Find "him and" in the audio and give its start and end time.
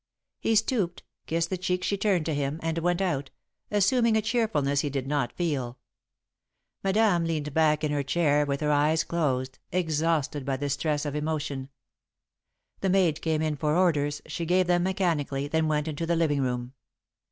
2.33-2.79